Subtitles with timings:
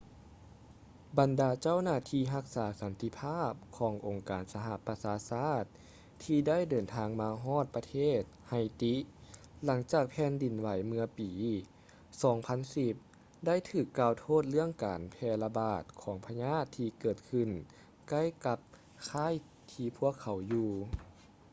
[1.17, 5.65] ບັນດາເຈົ້າໜ້າທີ່ຮັກສາສັນຕິພາບຂອງອົງການສະຫະປະຊາຊາດ
[6.23, 8.95] ທີ່ໄດ້ເດີນທາງມາຮອດປະເທດ ໄຮຕີ haiti
[9.65, 11.29] ຫຼັງຈາກແຜ່ນດິນໄຫວເມື່ອປີ
[11.97, 17.49] 2010 ໄດ້ຖືກກ່າວໂທດເລື່ອງການແຜ່ລະບາດຂອງພະຍາດທີ່ເກີດຂຶ້ນ
[18.09, 18.59] ໃກ້ກັບ
[19.09, 19.33] ຄ້າຍ
[19.71, 20.69] ທີ່ພວກເຂົາຢູ່